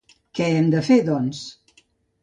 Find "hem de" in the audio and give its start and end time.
0.53-0.81